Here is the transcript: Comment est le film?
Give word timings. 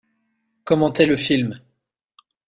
Comment 0.63 0.91
est 0.93 1.05
le 1.05 1.15
film? 1.15 1.61